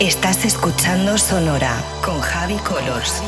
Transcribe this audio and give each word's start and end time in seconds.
Estás 0.00 0.46
escuchando 0.46 1.18
Sonora 1.18 1.76
con 2.02 2.22
Javi 2.22 2.56
Colors. 2.56 3.22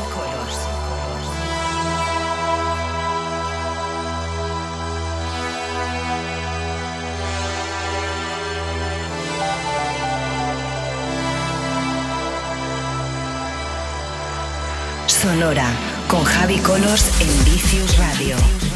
Sonora 15.05 15.67
con 16.07 16.23
Javi 16.23 16.57
Colors 16.57 17.21
en 17.21 17.45
Vicius 17.45 17.97
Radio. 17.99 18.72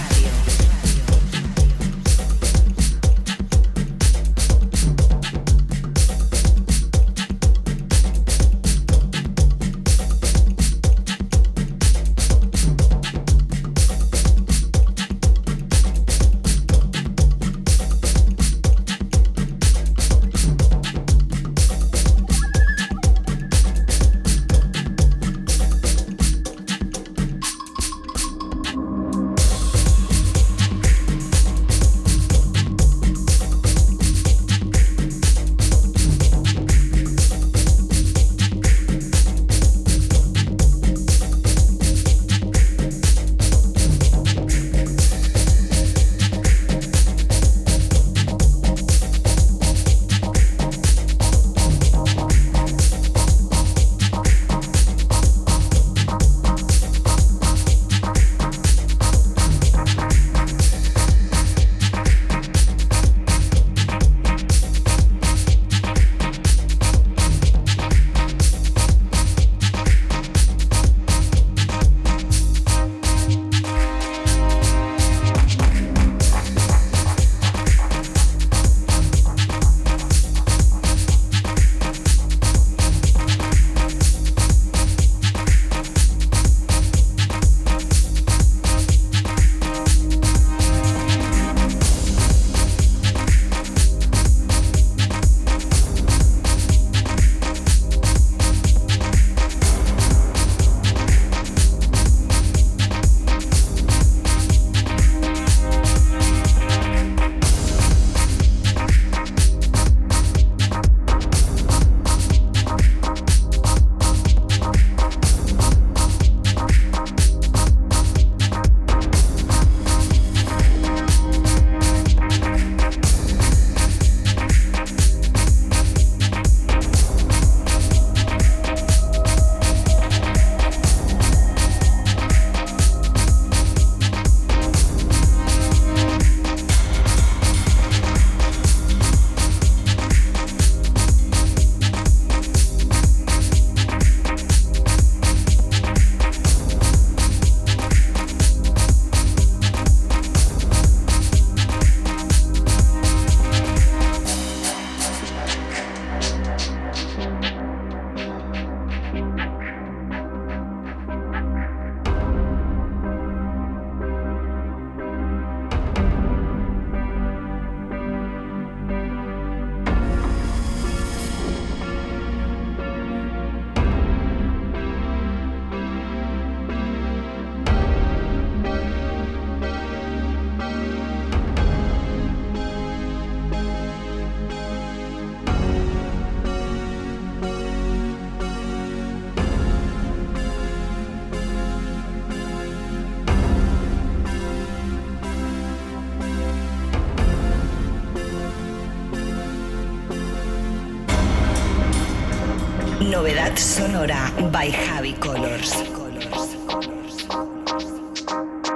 Novedad 203.18 203.58
sonora 203.58 204.32
by 204.52 204.72
Javi 204.72 205.14
Colors. 205.14 205.74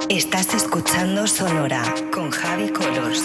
Estás 0.09 0.55
escuchando 0.55 1.27
Sonora 1.27 1.83
con 2.11 2.31
Javi 2.31 2.69
Colors. 2.71 3.21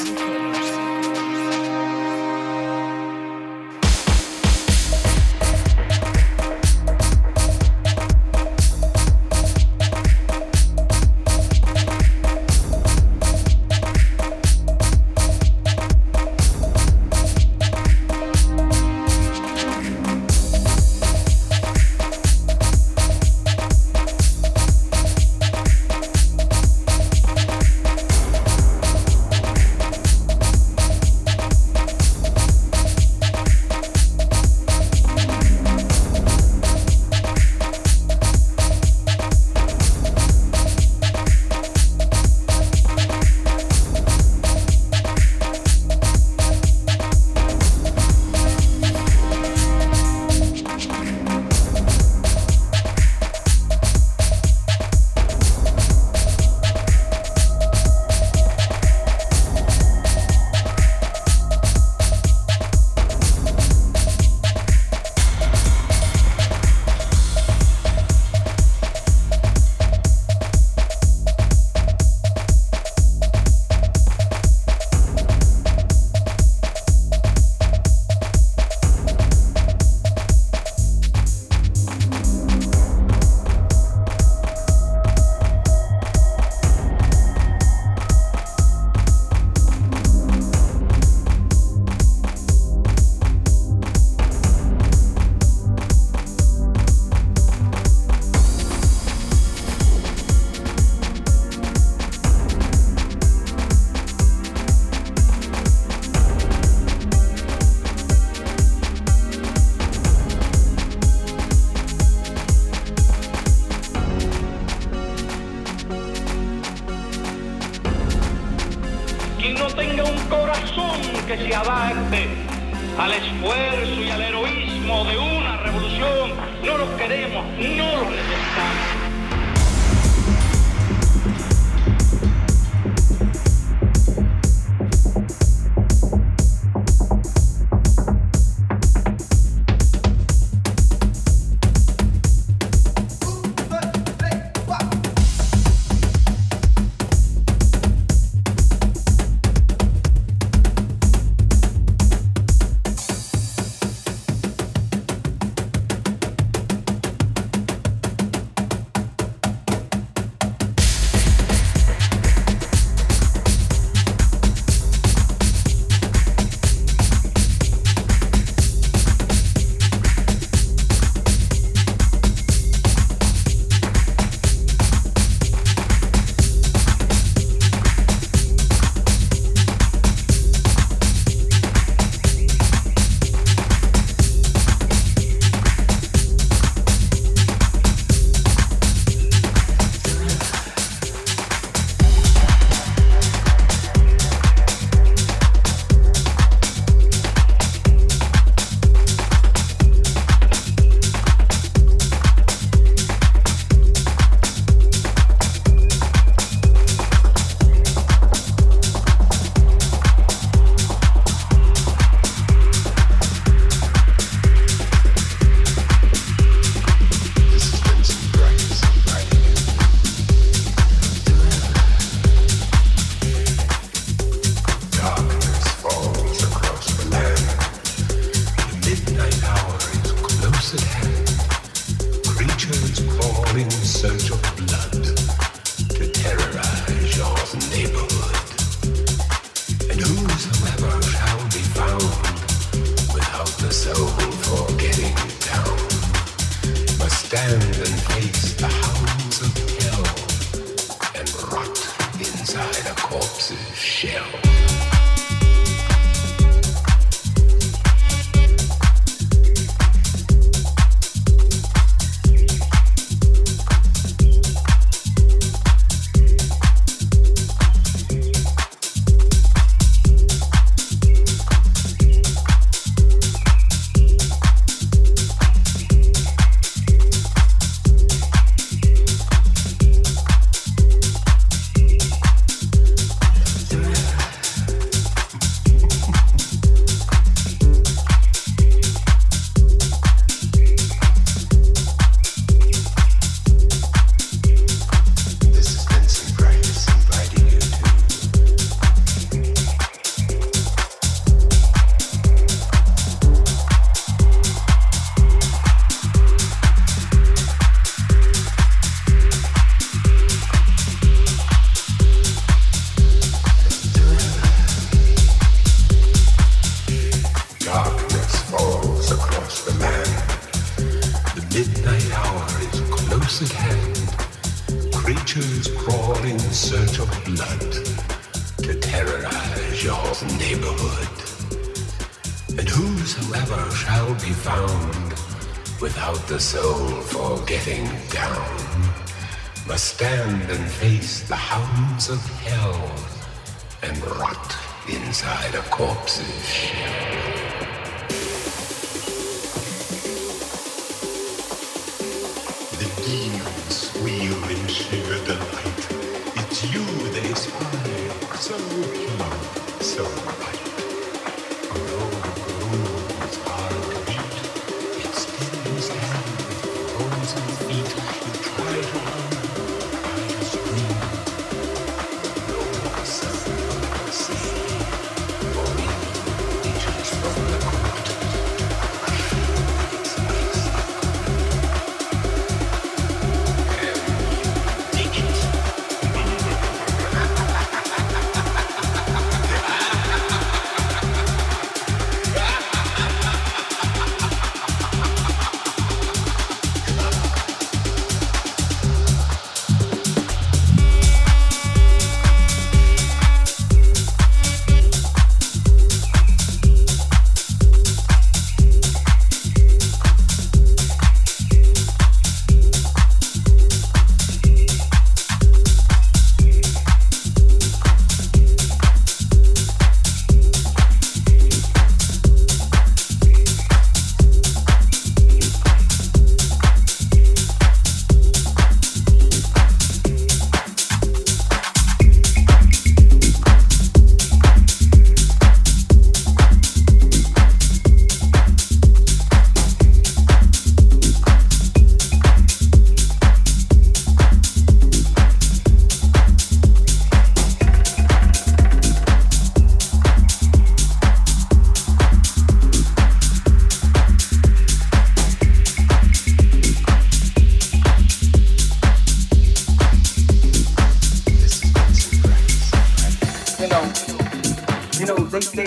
don't. 463.76 464.98
You 464.98 465.06
know, 465.06 465.16
they, 465.16 465.40
say 465.40 465.66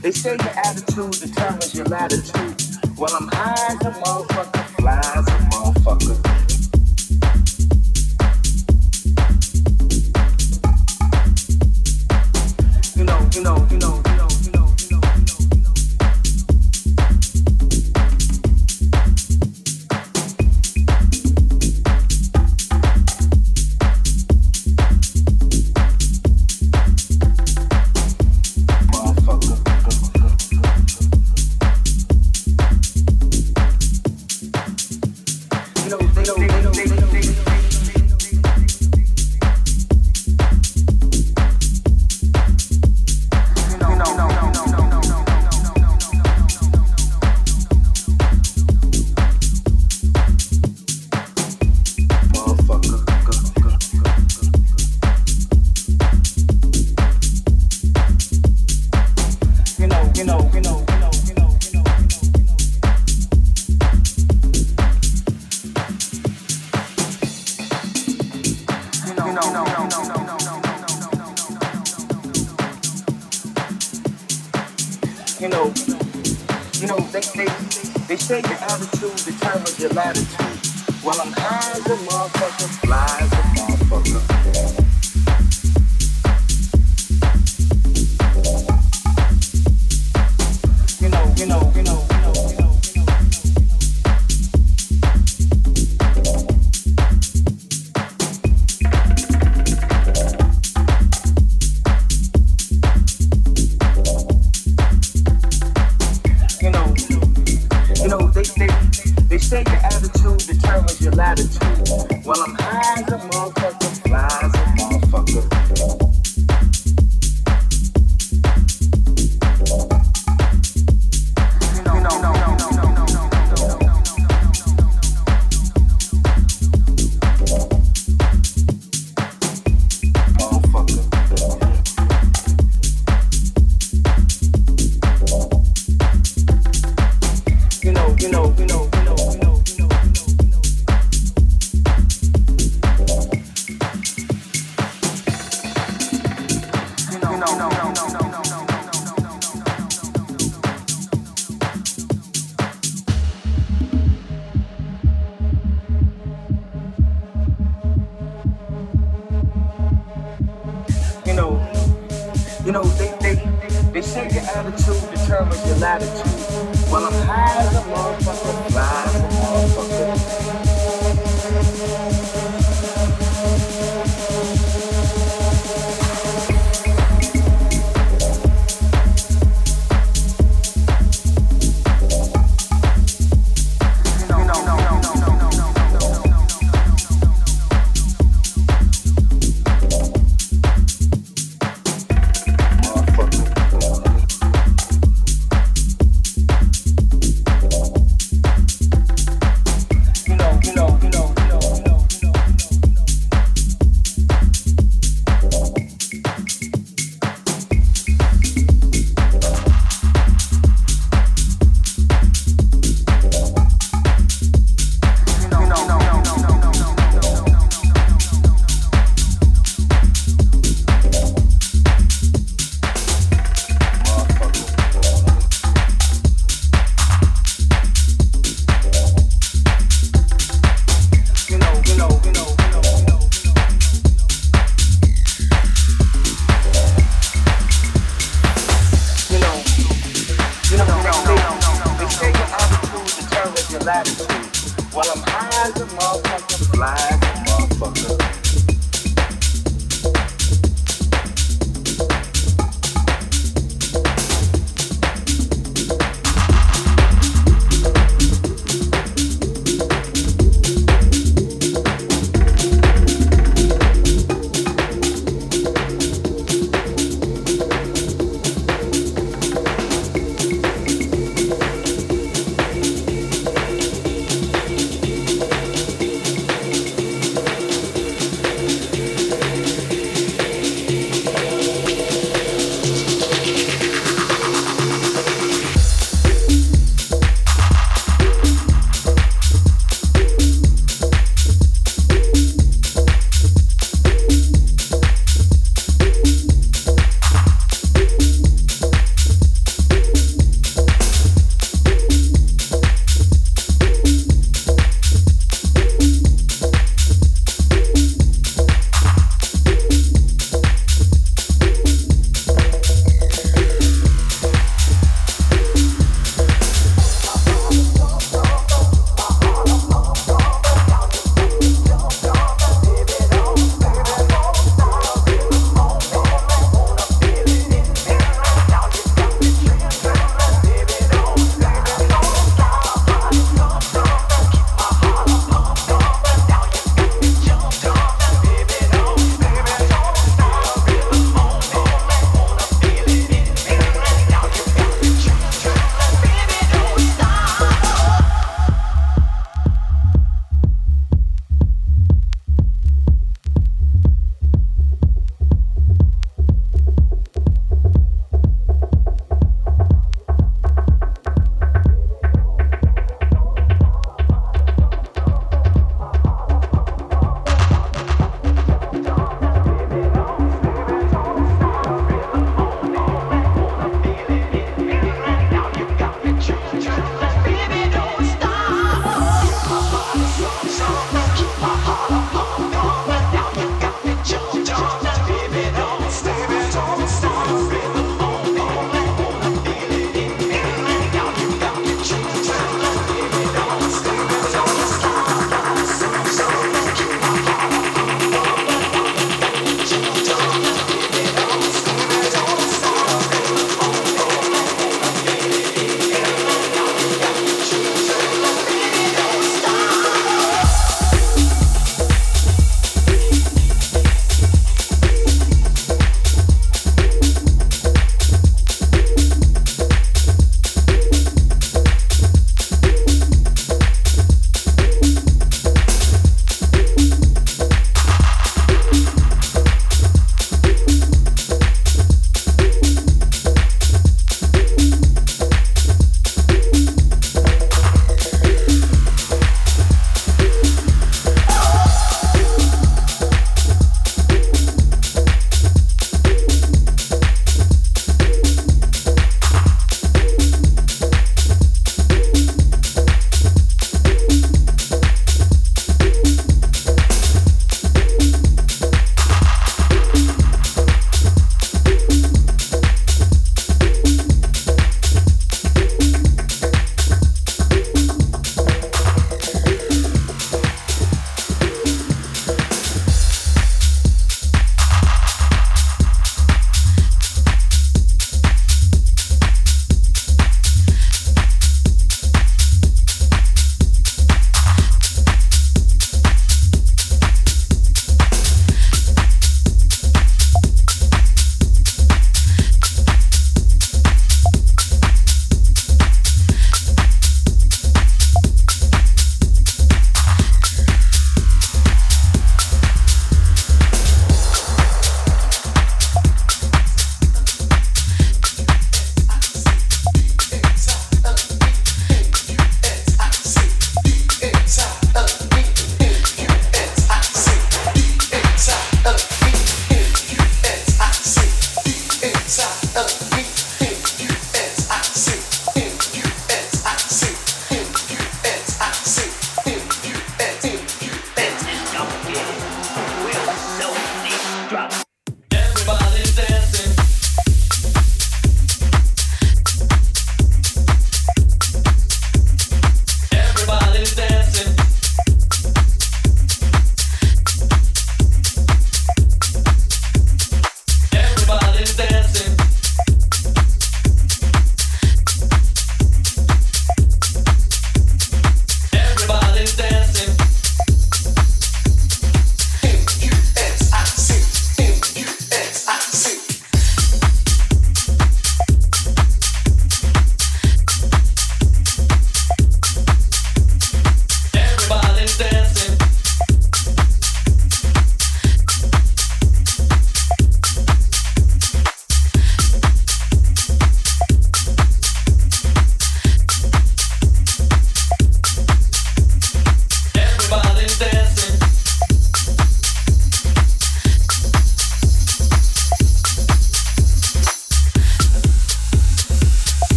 they 0.00 0.12
say 0.12 0.30
your 0.30 0.54
attitude 0.64 1.12
determines 1.12 1.74
your 1.74 1.86
latitude. 1.86 2.54
Well, 2.96 3.14
I'm 3.14 3.28
high 3.28 3.74
as 3.74 3.86
a 3.86 3.90
motherfucker, 4.00 4.64
flies 4.76 5.28
a 5.28 5.36
motherfucker. 5.50 6.31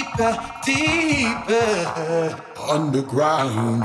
Deeper, 0.00 0.32
deeper, 0.64 2.36
underground. 2.70 3.84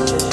Thank 0.00 0.22
you. 0.22 0.29